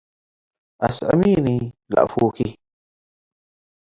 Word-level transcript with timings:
አስዕሚኒ 0.85 1.45
ለአፉኪ”" 1.93 2.37